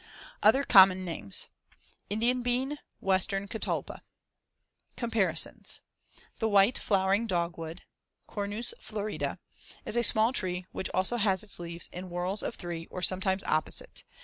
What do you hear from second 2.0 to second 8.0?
Indian bean; western catalpa. Comparisons: The white flowering dogwood